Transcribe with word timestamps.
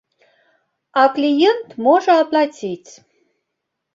А 1.01 1.03
кліент 1.17 1.75
можа 1.87 2.11
аплаціць. 2.23 2.91